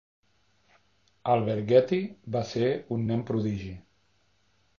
[1.33, 1.99] Alberghetti
[2.37, 3.71] va ser un nen prodigi.